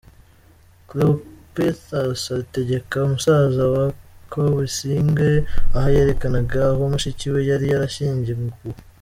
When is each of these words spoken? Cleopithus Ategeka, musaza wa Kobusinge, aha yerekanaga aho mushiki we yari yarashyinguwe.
Cleopithus 0.87 2.21
Ategeka, 2.39 2.97
musaza 3.11 3.63
wa 3.73 3.85
Kobusinge, 4.31 5.31
aha 5.75 5.87
yerekanaga 5.95 6.59
aho 6.71 6.83
mushiki 6.91 7.25
we 7.33 7.39
yari 7.49 7.65
yarashyinguwe. 7.71 8.49